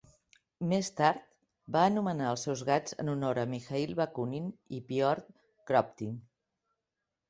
[0.69, 1.21] Més tard,
[1.75, 5.31] va anomenar els seus gats en honor a Mikhail Bakunin i Piotr
[5.71, 6.23] Kropotkin